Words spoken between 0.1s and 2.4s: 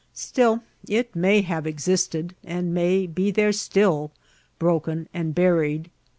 Still it may have existed,